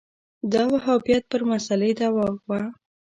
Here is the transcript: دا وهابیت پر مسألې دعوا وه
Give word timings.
دا 0.53 0.63
وهابیت 0.73 1.23
پر 1.31 1.41
مسألې 1.51 1.91
دعوا 1.99 2.27
وه 2.47 2.61